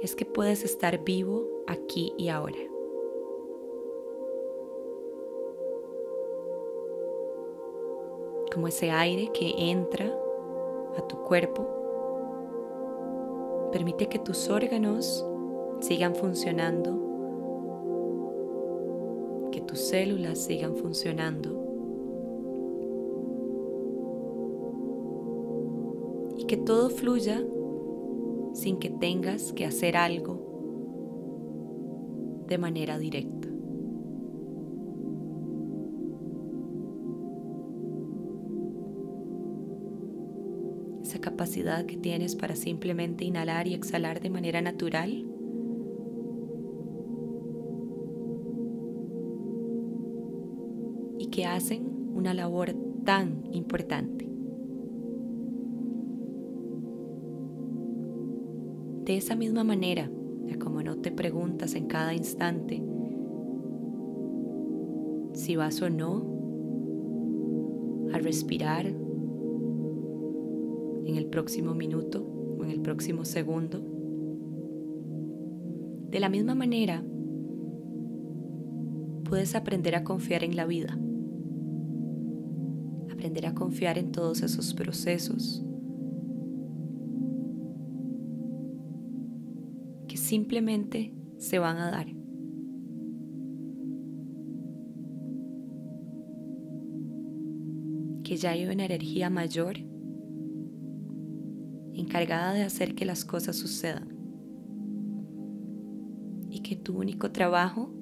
es 0.00 0.16
que 0.16 0.26
puedes 0.26 0.64
estar 0.64 1.02
vivo 1.04 1.46
aquí 1.66 2.12
y 2.18 2.28
ahora. 2.28 2.58
Como 8.52 8.68
ese 8.68 8.90
aire 8.90 9.30
que 9.32 9.54
entra 9.70 10.14
a 10.98 11.06
tu 11.06 11.16
cuerpo, 11.22 11.66
permite 13.72 14.08
que 14.08 14.18
tus 14.18 14.50
órganos 14.50 15.24
sigan 15.80 16.14
funcionando 16.14 17.02
tus 19.72 19.80
células 19.80 20.38
sigan 20.38 20.76
funcionando 20.76 21.71
que 26.52 26.58
todo 26.58 26.90
fluya 26.90 27.42
sin 28.52 28.78
que 28.78 28.90
tengas 28.90 29.54
que 29.54 29.64
hacer 29.64 29.96
algo 29.96 30.36
de 32.46 32.58
manera 32.58 32.98
directa. 32.98 33.48
Esa 41.02 41.22
capacidad 41.22 41.86
que 41.86 41.96
tienes 41.96 42.36
para 42.36 42.54
simplemente 42.54 43.24
inhalar 43.24 43.66
y 43.66 43.72
exhalar 43.72 44.20
de 44.20 44.28
manera 44.28 44.60
natural 44.60 45.24
que 51.30 51.46
hacen 51.46 52.10
una 52.14 52.34
labor 52.34 52.74
tan 53.06 53.44
importante. 53.52 54.31
De 59.04 59.16
esa 59.16 59.34
misma 59.34 59.64
manera, 59.64 60.08
como 60.62 60.82
no 60.82 60.96
te 60.98 61.10
preguntas 61.10 61.74
en 61.74 61.86
cada 61.86 62.12
instante 62.14 62.82
si 65.34 65.56
vas 65.56 65.82
o 65.82 65.90
no 65.90 66.24
a 68.12 68.18
respirar 68.18 68.86
en 68.86 68.94
el 71.16 71.26
próximo 71.26 71.74
minuto 71.74 72.24
o 72.58 72.62
en 72.62 72.70
el 72.70 72.80
próximo 72.80 73.24
segundo, 73.24 73.84
de 76.10 76.20
la 76.20 76.28
misma 76.28 76.54
manera 76.54 77.04
puedes 79.24 79.56
aprender 79.56 79.96
a 79.96 80.04
confiar 80.04 80.44
en 80.44 80.54
la 80.54 80.66
vida. 80.66 80.96
Aprender 83.10 83.46
a 83.46 83.54
confiar 83.54 83.98
en 83.98 84.12
todos 84.12 84.42
esos 84.42 84.74
procesos 84.74 85.64
simplemente 90.32 91.14
se 91.36 91.58
van 91.58 91.76
a 91.76 91.90
dar. 91.90 92.06
Que 98.24 98.38
ya 98.38 98.52
hay 98.52 98.64
una 98.64 98.86
energía 98.86 99.28
mayor 99.28 99.76
encargada 101.92 102.54
de 102.54 102.62
hacer 102.62 102.94
que 102.94 103.04
las 103.04 103.26
cosas 103.26 103.56
sucedan. 103.56 104.08
Y 106.48 106.60
que 106.60 106.76
tu 106.76 106.96
único 106.98 107.30
trabajo 107.30 107.92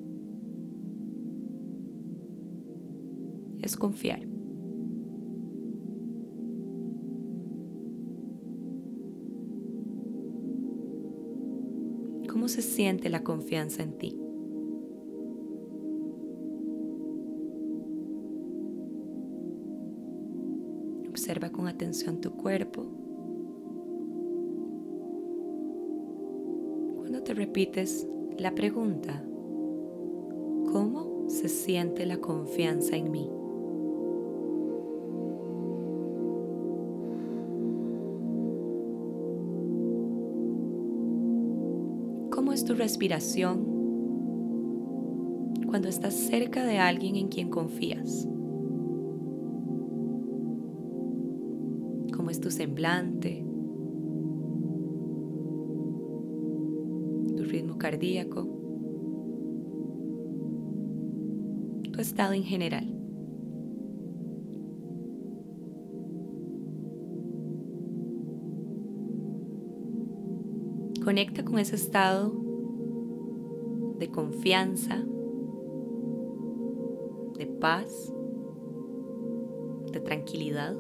es 3.61 3.77
confiar. 3.77 4.30
Se 12.51 12.63
siente 12.63 13.09
la 13.09 13.23
confianza 13.23 13.83
en 13.83 13.93
ti? 13.97 14.21
Observa 21.09 21.51
con 21.51 21.69
atención 21.69 22.21
tu 22.21 22.33
cuerpo. 22.33 22.87
Cuando 26.97 27.23
te 27.23 27.35
repites 27.35 28.09
la 28.37 28.55
pregunta, 28.55 29.23
¿cómo 30.73 31.29
se 31.29 31.49
siente 31.49 32.05
la 32.05 32.19
confianza 32.19 32.97
en 32.97 33.11
mí? 33.13 33.31
Tu 42.71 42.77
respiración 42.77 43.67
cuando 45.67 45.89
estás 45.89 46.15
cerca 46.15 46.65
de 46.65 46.79
alguien 46.79 47.17
en 47.17 47.27
quien 47.27 47.51
confías? 47.51 48.29
¿Cómo 52.15 52.31
es 52.31 52.39
tu 52.41 52.53
semblante? 52.53 53.45
¿Tu 57.37 57.43
ritmo 57.43 57.77
cardíaco? 57.77 58.47
¿Tu 61.93 62.01
estado 62.01 62.35
en 62.35 62.45
general? 62.45 62.87
Conecta 71.03 71.45
con 71.45 71.59
ese 71.59 71.75
estado 71.75 72.40
de 74.01 74.11
confianza, 74.11 74.97
de 77.37 77.47
paz, 77.47 78.13
de 79.93 80.01
tranquilidad. 80.01 80.75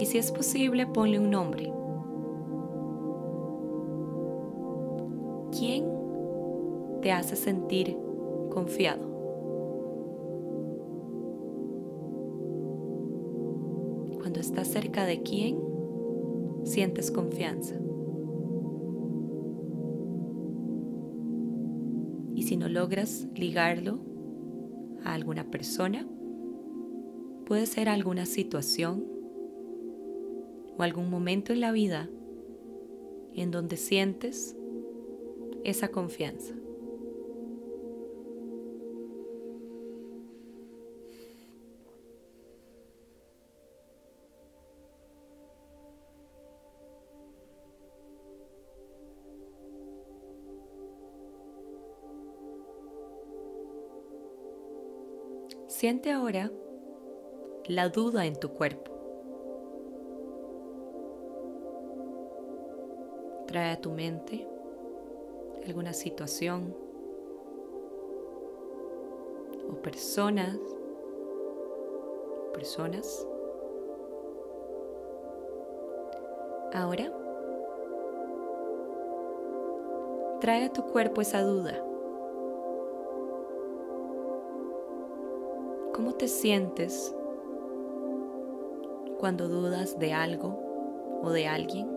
Y 0.00 0.06
si 0.06 0.16
es 0.16 0.32
posible, 0.32 0.86
ponle 0.86 1.18
un 1.18 1.30
nombre. 1.30 1.70
¿Quién 5.56 5.84
te 7.02 7.12
hace 7.12 7.36
sentir 7.36 7.96
confiado? 8.50 9.06
Cuando 14.18 14.40
estás 14.40 14.68
cerca 14.68 15.04
de 15.04 15.22
quién, 15.22 15.60
sientes 16.64 17.10
confianza. 17.10 17.78
Logras 22.68 23.26
ligarlo 23.34 24.00
a 25.04 25.14
alguna 25.14 25.50
persona, 25.50 26.06
puede 27.46 27.66
ser 27.66 27.88
alguna 27.88 28.26
situación 28.26 29.04
o 30.76 30.82
algún 30.82 31.10
momento 31.10 31.52
en 31.52 31.60
la 31.60 31.72
vida 31.72 32.08
en 33.34 33.50
donde 33.50 33.76
sientes 33.76 34.56
esa 35.64 35.88
confianza. 35.88 36.54
Siente 55.84 56.10
ahora 56.12 56.50
la 57.66 57.90
duda 57.90 58.24
en 58.24 58.36
tu 58.36 58.54
cuerpo. 58.54 58.90
Trae 63.46 63.72
a 63.72 63.80
tu 63.82 63.90
mente 63.90 64.48
alguna 65.66 65.92
situación 65.92 66.74
o 69.68 69.74
personas, 69.82 70.58
personas. 72.54 73.28
Ahora, 76.72 77.12
trae 80.40 80.64
a 80.64 80.72
tu 80.72 80.82
cuerpo 80.86 81.20
esa 81.20 81.42
duda. 81.42 81.93
¿Cómo 85.94 86.14
te 86.14 86.26
sientes 86.26 87.14
cuando 89.20 89.46
dudas 89.46 89.96
de 89.96 90.12
algo 90.12 91.20
o 91.22 91.30
de 91.30 91.46
alguien? 91.46 91.88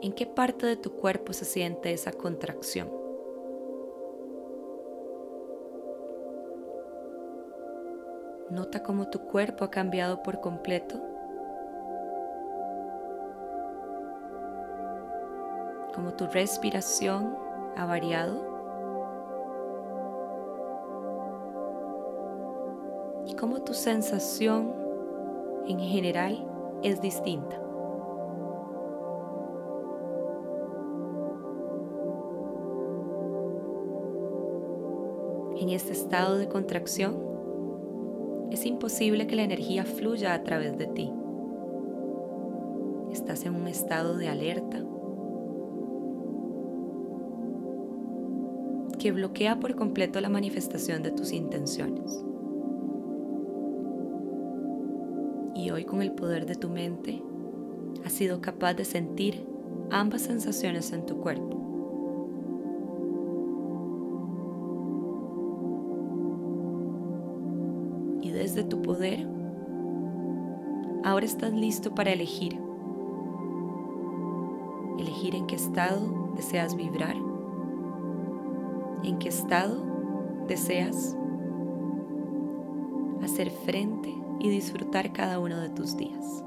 ¿En 0.00 0.12
qué 0.12 0.26
parte 0.26 0.66
de 0.66 0.74
tu 0.74 0.96
cuerpo 0.96 1.32
se 1.32 1.44
siente 1.44 1.92
esa 1.92 2.10
contracción? 2.10 2.90
Nota 8.50 8.82
cómo 8.82 9.08
tu 9.10 9.20
cuerpo 9.20 9.64
ha 9.64 9.70
cambiado 9.70 10.24
por 10.24 10.40
completo. 10.40 11.00
Cómo 15.94 16.14
tu 16.14 16.26
respiración 16.26 17.36
ha 17.76 17.86
variado. 17.86 18.51
Cómo 23.42 23.60
tu 23.62 23.74
sensación 23.74 24.72
en 25.66 25.80
general 25.80 26.46
es 26.84 27.00
distinta. 27.00 27.60
En 35.58 35.70
este 35.70 35.90
estado 35.90 36.38
de 36.38 36.46
contracción, 36.46 37.16
es 38.52 38.64
imposible 38.64 39.26
que 39.26 39.34
la 39.34 39.42
energía 39.42 39.84
fluya 39.84 40.34
a 40.34 40.44
través 40.44 40.78
de 40.78 40.86
ti. 40.86 41.12
Estás 43.10 43.44
en 43.44 43.56
un 43.56 43.66
estado 43.66 44.16
de 44.18 44.28
alerta 44.28 44.84
que 49.00 49.10
bloquea 49.10 49.58
por 49.58 49.74
completo 49.74 50.20
la 50.20 50.28
manifestación 50.28 51.02
de 51.02 51.10
tus 51.10 51.32
intenciones. 51.32 52.24
Con 55.92 56.00
el 56.00 56.12
poder 56.12 56.46
de 56.46 56.54
tu 56.54 56.70
mente, 56.70 57.22
has 58.02 58.12
sido 58.12 58.40
capaz 58.40 58.72
de 58.72 58.86
sentir 58.86 59.46
ambas 59.90 60.22
sensaciones 60.22 60.90
en 60.92 61.04
tu 61.04 61.18
cuerpo. 61.18 61.62
de 68.54 68.64
tu 68.64 68.82
poder, 68.82 69.26
ahora 71.04 71.24
estás 71.24 71.52
listo 71.52 71.94
para 71.94 72.10
elegir. 72.10 72.58
Elegir 74.98 75.34
en 75.34 75.46
qué 75.46 75.54
estado 75.54 76.32
deseas 76.36 76.76
vibrar, 76.76 77.16
en 79.04 79.18
qué 79.18 79.28
estado 79.28 79.82
deseas 80.48 81.16
hacer 83.22 83.50
frente 83.50 84.21
y 84.42 84.50
disfrutar 84.50 85.12
cada 85.12 85.38
uno 85.38 85.60
de 85.60 85.70
tus 85.70 85.96
días. 85.96 86.44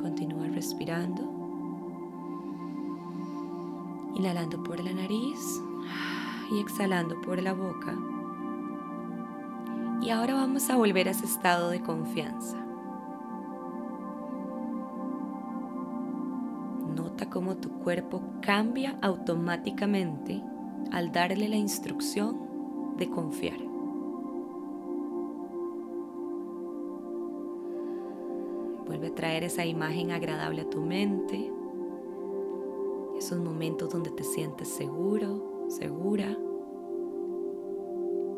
Continúa 0.00 0.46
respirando, 0.48 1.22
inhalando 4.16 4.64
por 4.64 4.82
la 4.82 4.90
nariz 4.90 5.38
y 6.50 6.60
exhalando 6.60 7.20
por 7.20 7.42
la 7.42 7.52
boca. 7.52 7.94
Y 10.00 10.08
ahora 10.08 10.32
vamos 10.32 10.70
a 10.70 10.76
volver 10.76 11.08
a 11.08 11.10
ese 11.10 11.26
estado 11.26 11.68
de 11.68 11.82
confianza. 11.82 12.56
Nota 16.96 17.28
cómo 17.28 17.58
tu 17.58 17.68
cuerpo 17.80 18.22
cambia 18.40 18.96
automáticamente 19.02 20.42
al 20.90 21.12
darle 21.12 21.50
la 21.50 21.56
instrucción 21.56 22.96
de 22.96 23.10
confiar. 23.10 23.67
Vuelve 28.98 29.12
a 29.12 29.14
traer 29.14 29.44
esa 29.44 29.64
imagen 29.64 30.10
agradable 30.10 30.62
a 30.62 30.68
tu 30.68 30.80
mente, 30.80 31.52
esos 33.16 33.38
momentos 33.38 33.90
donde 33.90 34.10
te 34.10 34.24
sientes 34.24 34.66
seguro, 34.66 35.68
segura 35.68 36.36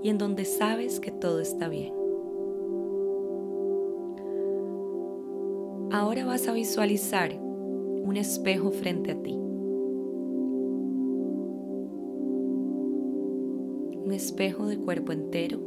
y 0.02 0.10
en 0.10 0.18
donde 0.18 0.44
sabes 0.44 1.00
que 1.00 1.10
todo 1.10 1.40
está 1.40 1.70
bien. 1.70 1.94
Ahora 5.92 6.26
vas 6.26 6.46
a 6.46 6.52
visualizar 6.52 7.40
un 7.40 8.18
espejo 8.18 8.70
frente 8.70 9.12
a 9.12 9.22
ti. 9.22 9.32
Un 14.04 14.12
espejo 14.12 14.66
de 14.66 14.76
cuerpo 14.76 15.12
entero 15.12 15.58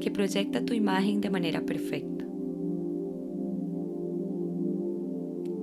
que 0.00 0.10
proyecta 0.10 0.64
tu 0.64 0.72
imagen 0.72 1.20
de 1.20 1.28
manera 1.28 1.60
perfecta. 1.60 2.27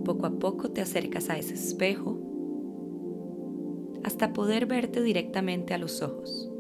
Poco 0.06 0.28
a 0.28 0.30
poco 0.30 0.70
te 0.70 0.82
acercas 0.82 1.32
a 1.32 1.38
ese 1.38 1.56
espejo 1.56 2.20
hasta 4.04 4.34
poder 4.34 4.68
verte 4.68 5.02
directamente 5.02 5.74
a 5.74 5.80
los 5.80 6.04
ojos. 6.04 6.52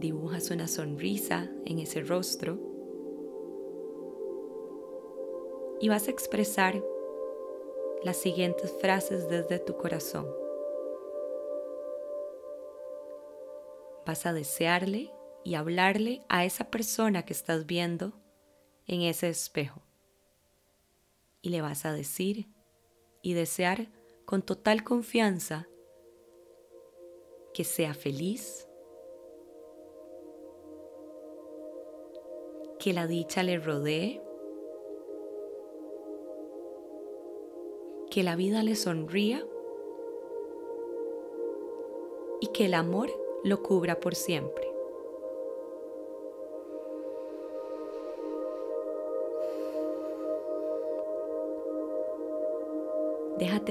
Dibujas 0.00 0.50
una 0.50 0.66
sonrisa 0.66 1.48
en 1.64 1.78
ese 1.78 2.00
rostro 2.00 2.58
y 5.80 5.88
vas 5.88 6.08
a 6.08 6.10
expresar 6.10 6.82
las 8.02 8.16
siguientes 8.16 8.72
frases 8.80 9.28
desde 9.28 9.60
tu 9.60 9.76
corazón. 9.76 10.26
Vas 14.04 14.26
a 14.26 14.32
desearle 14.32 15.15
y 15.46 15.54
hablarle 15.54 16.24
a 16.28 16.44
esa 16.44 16.72
persona 16.72 17.24
que 17.24 17.32
estás 17.32 17.66
viendo 17.66 18.14
en 18.88 19.02
ese 19.02 19.28
espejo. 19.28 19.80
Y 21.40 21.50
le 21.50 21.62
vas 21.62 21.86
a 21.86 21.92
decir 21.92 22.48
y 23.22 23.34
desear 23.34 23.86
con 24.24 24.42
total 24.42 24.82
confianza 24.82 25.68
que 27.54 27.62
sea 27.62 27.94
feliz, 27.94 28.66
que 32.80 32.92
la 32.92 33.06
dicha 33.06 33.44
le 33.44 33.60
rodee, 33.60 34.20
que 38.10 38.24
la 38.24 38.34
vida 38.34 38.64
le 38.64 38.74
sonría 38.74 39.46
y 42.40 42.48
que 42.48 42.64
el 42.64 42.74
amor 42.74 43.08
lo 43.44 43.62
cubra 43.62 44.00
por 44.00 44.16
siempre. 44.16 44.75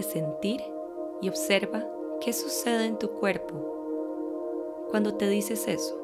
Sentir 0.04 0.62
y 1.22 1.30
observa 1.30 1.86
qué 2.22 2.34
sucede 2.34 2.86
en 2.86 2.98
tu 2.98 3.12
cuerpo 3.12 4.88
cuando 4.90 5.16
te 5.16 5.28
dices 5.30 5.68
eso. 5.68 6.02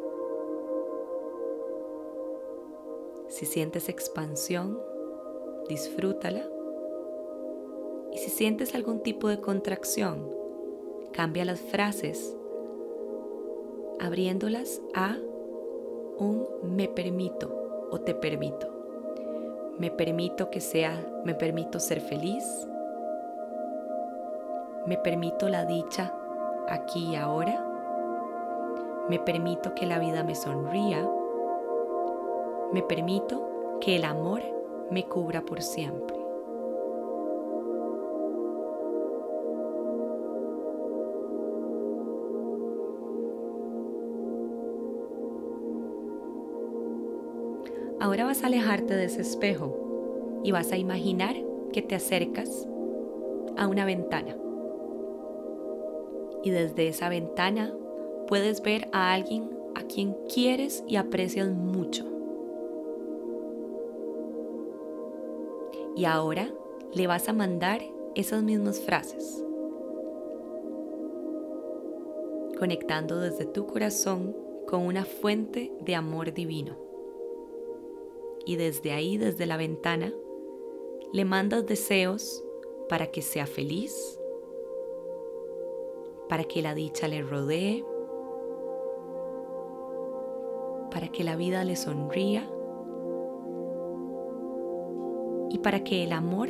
Si 3.28 3.46
sientes 3.46 3.88
expansión, 3.88 4.78
disfrútala. 5.70 6.46
Y 8.12 8.18
si 8.18 8.30
sientes 8.30 8.76
algún 8.76 9.02
tipo 9.02 9.30
de 9.30 9.40
contracción, 9.40 10.28
cambia 11.14 11.46
las 11.46 11.62
frases 11.62 12.36
abriéndolas 14.02 14.82
a 14.94 15.16
un 16.18 16.48
me 16.64 16.90
permito 16.90 17.88
o 17.92 18.02
te 18.02 18.14
permito. 18.14 18.68
Me 19.80 19.92
permito 19.92 20.50
que 20.50 20.60
sea, 20.60 21.22
me 21.24 21.34
permito 21.34 21.80
ser 21.80 22.02
feliz, 22.02 22.44
me 24.86 24.98
permito 24.98 25.48
la 25.48 25.66
dicha 25.66 26.14
aquí 26.68 27.12
y 27.12 27.16
ahora. 27.16 27.68
Me 29.10 29.20
permito 29.20 29.76
que 29.76 29.86
la 29.86 30.00
vida 30.00 30.24
me 30.24 30.36
sonría. 30.36 31.08
Me 32.72 32.82
permito 32.82 33.78
que 33.80 33.96
el 33.96 34.06
amor 34.06 34.42
me 34.90 35.08
cubra 35.08 35.42
por 35.42 35.62
siempre. 35.62 36.18
Ahora 48.00 48.26
vas 48.26 48.44
a 48.44 48.48
alejarte 48.48 48.96
de 48.96 49.06
ese 49.06 49.22
espejo 49.22 50.42
y 50.44 50.52
vas 50.52 50.72
a 50.72 50.78
imaginar 50.78 51.36
que 51.72 51.84
te 51.84 51.94
acercas 51.94 52.68
a 53.58 53.68
una 53.68 53.86
ventana. 53.86 54.41
Y 56.44 56.50
desde 56.50 56.88
esa 56.88 57.10
ventana 57.10 57.74
puedes 58.28 58.62
ver 58.62 58.88
a 58.92 59.14
alguien 59.14 59.50
a 59.76 59.84
quien 59.84 60.16
quieres 60.34 60.84
y 60.88 60.96
aprecias 60.96 61.50
mucho. 61.50 62.06
Y 65.96 66.06
ahora 66.06 66.50
le 66.94 67.08
vas 67.08 67.28
a 67.30 67.34
mandar 67.34 67.82
esas 68.16 68.44
mismas 68.44 68.80
frases, 68.80 69.44
conectando 72.58 73.20
desde 73.20 73.46
tu 73.46 73.68
corazón 73.68 74.36
con 74.68 74.86
una 74.86 75.06
fuente 75.06 75.72
de 75.82 75.96
amor 75.96 76.34
divino. 76.34 76.78
Y 78.46 78.56
desde 78.56 78.92
ahí, 78.92 79.18
desde 79.18 79.46
la 79.46 79.58
ventana, 79.58 80.14
le 81.14 81.26
mandas 81.26 81.66
deseos 81.66 82.44
para 82.90 83.08
que 83.08 83.22
sea 83.22 83.46
feliz, 83.46 84.21
para 86.32 86.46
que 86.46 86.62
la 86.62 86.74
dicha 86.74 87.10
le 87.10 87.22
rodee, 87.24 87.84
para 90.90 91.10
que 91.10 91.26
la 91.26 91.36
vida 91.36 91.66
le 91.66 91.76
sonría 91.76 92.50
y 95.50 95.58
para 95.58 95.84
que 95.84 96.06
el 96.06 96.14
amor 96.14 96.48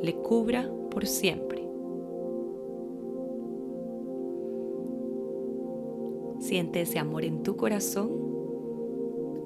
le 0.00 0.14
cubra 0.22 0.70
por 0.88 1.08
siempre. 1.08 1.68
Siente 6.38 6.82
ese 6.82 7.00
amor 7.00 7.24
en 7.24 7.42
tu 7.42 7.56
corazón 7.56 8.12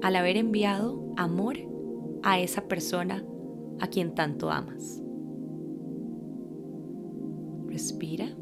al 0.03 0.15
haber 0.17 0.37
enviado 0.37 1.01
amor 1.17 1.57
a 2.21 2.39
esa 2.39 2.67
persona 2.67 3.25
a 3.79 3.87
quien 3.87 4.13
tanto 4.13 4.51
amas. 4.51 5.01
Respira. 7.65 8.38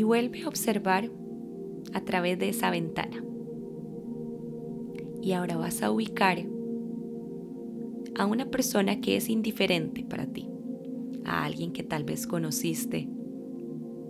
Y 0.00 0.02
vuelve 0.02 0.44
a 0.44 0.48
observar 0.48 1.10
a 1.92 2.00
través 2.06 2.38
de 2.38 2.48
esa 2.48 2.70
ventana. 2.70 3.22
Y 5.20 5.32
ahora 5.32 5.58
vas 5.58 5.82
a 5.82 5.90
ubicar 5.90 6.38
a 8.16 8.24
una 8.24 8.46
persona 8.46 9.02
que 9.02 9.18
es 9.18 9.28
indiferente 9.28 10.02
para 10.02 10.24
ti, 10.24 10.48
a 11.26 11.44
alguien 11.44 11.72
que 11.72 11.82
tal 11.82 12.04
vez 12.04 12.26
conociste 12.26 13.10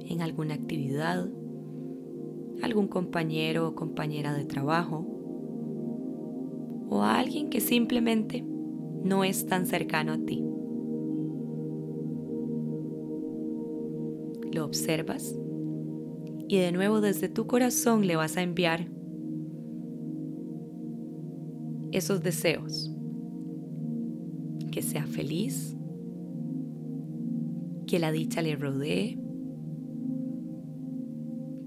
en 0.07 0.23
alguna 0.23 0.55
actividad, 0.55 1.29
algún 2.63 2.87
compañero 2.87 3.67
o 3.67 3.75
compañera 3.75 4.33
de 4.33 4.45
trabajo, 4.45 5.05
o 6.89 7.03
a 7.03 7.19
alguien 7.19 7.51
que 7.51 7.61
simplemente 7.61 8.45
no 9.03 9.25
es 9.25 9.45
tan 9.45 9.67
cercano 9.67 10.13
a 10.13 10.19
ti. 10.19 10.45
Lo 14.53 14.65
observas 14.65 15.37
y 16.51 16.59
de 16.59 16.73
nuevo 16.73 17.01
desde 17.01 17.29
tu 17.29 17.47
corazón 17.47 18.09
le 18.09 18.17
vas 18.17 18.37
a 18.37 18.43
enviar 18.43 18.89
esos 21.93 22.25
deseos. 22.25 22.93
Que 24.73 24.83
sea 24.83 25.07
feliz, 25.07 25.77
que 27.87 28.01
la 28.01 28.11
dicha 28.11 28.43
le 28.43 28.57
rodee, 28.57 29.17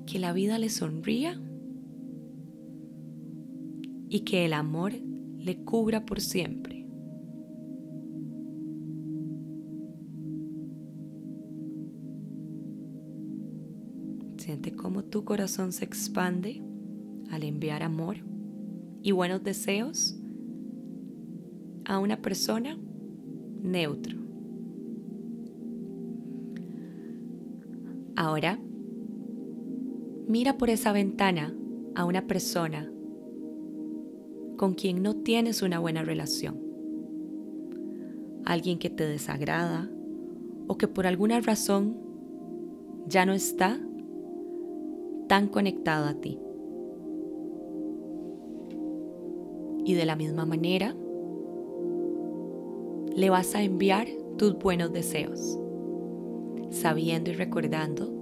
que 0.05 0.19
la 0.19 0.33
vida 0.33 0.59
le 0.59 0.67
sonría 0.67 1.41
y 4.09 4.19
que 4.25 4.43
el 4.43 4.51
amor 4.51 4.91
le 5.37 5.63
cubra 5.63 6.05
por 6.05 6.19
siempre. 6.19 6.82
Cómo 14.71 15.03
tu 15.03 15.25
corazón 15.25 15.71
se 15.73 15.83
expande 15.83 16.61
al 17.29 17.43
enviar 17.43 17.83
amor 17.83 18.17
y 19.01 19.11
buenos 19.11 19.43
deseos 19.43 20.17
a 21.85 21.99
una 21.99 22.21
persona 22.21 22.77
neutro. 23.61 24.17
Ahora, 28.15 28.59
mira 30.27 30.57
por 30.57 30.69
esa 30.69 30.93
ventana 30.93 31.53
a 31.95 32.05
una 32.05 32.25
persona 32.25 32.89
con 34.57 34.75
quien 34.75 35.03
no 35.03 35.17
tienes 35.17 35.61
una 35.61 35.79
buena 35.79 36.03
relación. 36.03 36.57
Alguien 38.45 38.79
que 38.79 38.89
te 38.89 39.05
desagrada 39.05 39.89
o 40.67 40.77
que 40.77 40.87
por 40.87 41.07
alguna 41.07 41.39
razón 41.41 41.97
ya 43.07 43.25
no 43.25 43.33
está 43.33 43.79
tan 45.33 45.47
conectado 45.47 46.05
a 46.05 46.13
ti. 46.13 46.37
Y 49.83 49.95
de 49.95 50.05
la 50.05 50.15
misma 50.15 50.45
manera, 50.45 50.95
le 53.15 53.29
vas 53.31 53.55
a 53.55 53.63
enviar 53.63 54.05
tus 54.37 54.59
buenos 54.59 54.93
deseos, 54.93 55.57
sabiendo 56.69 57.31
y 57.31 57.33
recordando 57.33 58.13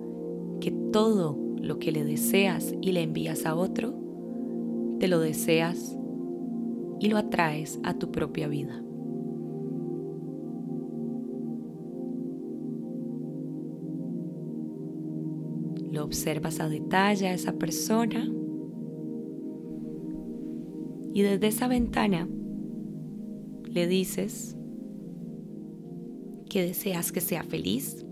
que 0.62 0.72
todo 0.72 1.38
lo 1.58 1.80
que 1.80 1.92
le 1.92 2.06
deseas 2.06 2.74
y 2.80 2.94
le 2.94 3.02
envías 3.02 3.46
a 3.46 3.56
otro, 3.56 3.94
te 5.00 5.10
lo 5.10 5.20
deseas 5.20 5.98
y 7.02 7.10
lo 7.10 7.18
atraes 7.18 7.78
a 7.84 7.94
tu 7.94 8.10
propia 8.10 8.48
vida. 8.48 8.82
Observas 16.12 16.60
a 16.60 16.68
detalle 16.68 17.28
a 17.28 17.34
esa 17.34 17.54
persona 17.54 18.30
y 21.14 21.22
desde 21.22 21.48
esa 21.48 21.70
ventana 21.70 22.28
le 23.64 23.88
dices 23.88 24.58
que 26.50 26.64
deseas 26.64 27.14
que 27.14 27.22
sea 27.22 27.44
feliz, 27.44 28.06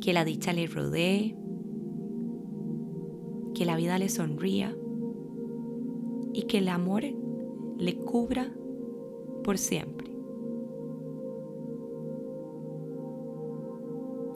que 0.00 0.12
la 0.12 0.24
dicha 0.24 0.52
le 0.52 0.68
rodee, 0.68 1.34
que 3.52 3.64
la 3.64 3.74
vida 3.74 3.98
le 3.98 4.08
sonría 4.08 4.72
y 6.32 6.42
que 6.42 6.58
el 6.58 6.68
amor 6.68 7.02
le 7.76 7.96
cubra 7.96 8.54
por 9.42 9.58
siempre. 9.58 10.08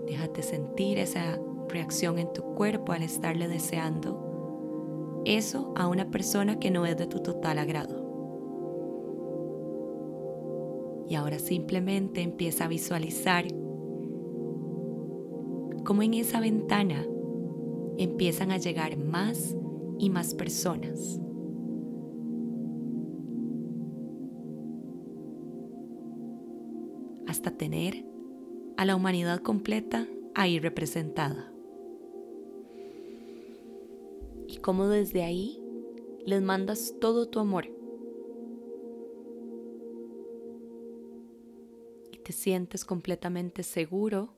Déjate 0.08 0.42
sentir 0.42 0.98
esa 0.98 1.38
reacción 1.74 2.18
en 2.18 2.32
tu 2.32 2.42
cuerpo 2.54 2.92
al 2.92 3.02
estarle 3.02 3.48
deseando 3.48 5.22
eso 5.26 5.72
a 5.76 5.88
una 5.88 6.10
persona 6.10 6.58
que 6.58 6.70
no 6.70 6.86
es 6.86 6.96
de 6.96 7.06
tu 7.06 7.20
total 7.20 7.58
agrado. 7.58 8.02
Y 11.08 11.14
ahora 11.16 11.38
simplemente 11.38 12.22
empieza 12.22 12.64
a 12.64 12.68
visualizar 12.68 13.44
cómo 15.84 16.02
en 16.02 16.14
esa 16.14 16.40
ventana 16.40 17.04
empiezan 17.98 18.50
a 18.50 18.58
llegar 18.58 18.96
más 18.96 19.54
y 19.98 20.10
más 20.10 20.34
personas. 20.34 21.20
Hasta 27.26 27.50
tener 27.50 28.04
a 28.76 28.84
la 28.84 28.96
humanidad 28.96 29.40
completa 29.40 30.06
ahí 30.34 30.58
representada. 30.58 31.53
Cómo 34.64 34.88
desde 34.88 35.22
ahí 35.22 35.62
les 36.24 36.40
mandas 36.40 36.94
todo 36.98 37.28
tu 37.28 37.38
amor. 37.38 37.66
Y 42.10 42.16
te 42.24 42.32
sientes 42.32 42.86
completamente 42.86 43.62
seguro 43.62 44.32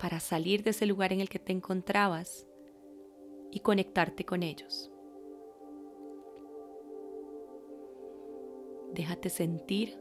para 0.00 0.18
salir 0.18 0.64
de 0.64 0.70
ese 0.70 0.84
lugar 0.84 1.12
en 1.12 1.20
el 1.20 1.28
que 1.28 1.38
te 1.38 1.52
encontrabas 1.52 2.44
y 3.52 3.60
conectarte 3.60 4.24
con 4.24 4.42
ellos. 4.42 4.90
Déjate 8.94 9.30
sentir 9.30 9.96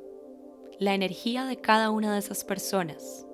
la 0.80 0.96
energía 0.96 1.46
de 1.46 1.62
cada 1.62 1.92
una 1.92 2.14
de 2.14 2.20
esas 2.20 2.44
personas 2.44 3.28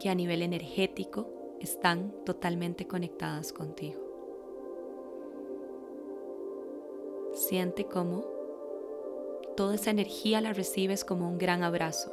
que 0.00 0.08
a 0.08 0.14
nivel 0.14 0.42
energético 0.42 1.28
están 1.60 2.12
totalmente 2.24 2.88
conectadas 2.88 3.52
contigo. 3.52 4.00
Siente 7.34 7.84
cómo 7.84 8.24
toda 9.56 9.74
esa 9.74 9.90
energía 9.90 10.40
la 10.40 10.54
recibes 10.54 11.04
como 11.04 11.28
un 11.28 11.36
gran 11.38 11.62
abrazo 11.62 12.12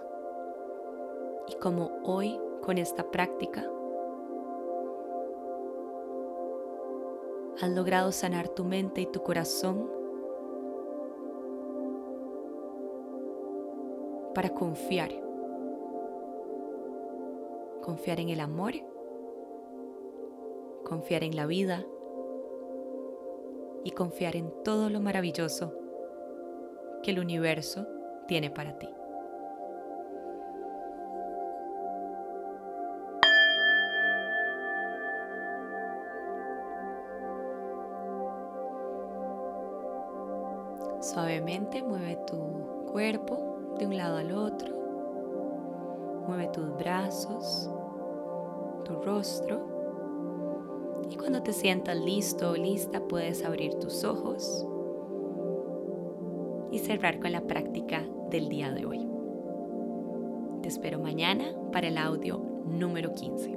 y 1.47 1.56
como 1.56 2.00
hoy 2.04 2.38
con 2.62 2.78
esta 2.78 3.10
práctica 3.10 3.65
has 7.62 7.69
logrado 7.71 8.12
sanar 8.12 8.50
tu 8.50 8.65
mente 8.65 9.02
y 9.02 9.06
tu 9.08 9.23
corazón 9.23 9.89
para 14.36 14.50
confiar. 14.50 15.27
Confiar 17.88 18.19
en 18.19 18.28
el 18.28 18.41
amor, 18.41 18.73
confiar 20.84 21.23
en 21.23 21.38
la 21.38 21.45
vida 21.45 21.86
y 23.86 23.91
confiar 23.91 24.36
en 24.36 24.52
todo 24.65 24.89
lo 24.89 25.00
maravilloso 25.00 25.73
que 27.02 27.12
el 27.12 27.19
universo 27.19 27.88
tiene 28.28 28.50
para 28.50 28.78
ti. 28.78 28.89
Suavemente 41.00 41.82
mueve 41.84 42.17
tu 42.28 42.86
cuerpo 42.91 43.60
de 43.80 43.86
un 43.86 43.95
lado 43.95 44.17
al 44.17 44.34
otro. 44.34 44.77
Mueve 46.28 46.48
tus 46.50 46.76
brazos, 46.78 47.70
tu 48.84 48.94
rostro. 49.02 49.78
Y 51.10 51.16
cuando 51.16 51.42
te 51.42 51.54
sientas 51.54 51.98
listo 51.98 52.52
o 52.52 52.56
lista, 52.56 53.00
puedes 53.08 53.46
abrir 53.46 53.76
tus 53.76 54.04
ojos 54.04 54.66
y 56.72 56.80
cerrar 56.80 57.20
con 57.20 57.32
la 57.32 57.42
práctica 57.42 58.06
del 58.30 58.50
día 58.50 58.72
de 58.72 58.86
hoy. 58.86 59.08
Te 60.62 60.68
espero 60.68 61.00
mañana 61.00 61.56
para 61.72 61.88
el 61.88 61.98
audio 61.98 62.42
número 62.66 63.13
15. 63.13 63.57